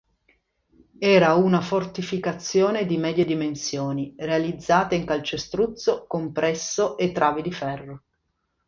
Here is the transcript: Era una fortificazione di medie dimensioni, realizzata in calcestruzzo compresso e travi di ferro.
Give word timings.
Era 0.97 1.35
una 1.35 1.61
fortificazione 1.61 2.87
di 2.87 2.97
medie 2.97 3.23
dimensioni, 3.23 4.15
realizzata 4.17 4.95
in 4.95 5.05
calcestruzzo 5.05 6.05
compresso 6.07 6.97
e 6.97 7.11
travi 7.11 7.43
di 7.43 7.51
ferro. 7.53 8.01